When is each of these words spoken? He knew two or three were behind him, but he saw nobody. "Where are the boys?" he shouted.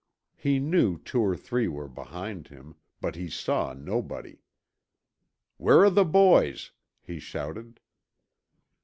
He 0.35 0.57
knew 0.57 0.97
two 0.97 1.21
or 1.21 1.37
three 1.37 1.67
were 1.67 1.87
behind 1.87 2.47
him, 2.47 2.73
but 3.01 3.15
he 3.15 3.29
saw 3.29 3.73
nobody. 3.75 4.39
"Where 5.57 5.83
are 5.83 5.91
the 5.91 6.05
boys?" 6.05 6.71
he 7.03 7.19
shouted. 7.19 7.79